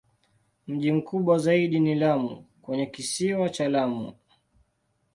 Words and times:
Mji 0.67 0.91
mkubwa 0.91 1.37
zaidi 1.39 1.79
ni 1.79 1.95
Lamu 1.95 2.45
kwenye 2.61 2.85
Kisiwa 2.85 3.49
cha 3.49 3.69
Lamu. 3.69 4.13